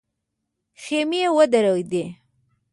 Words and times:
خيمې 0.81 1.21
ودرېدې. 1.37 2.03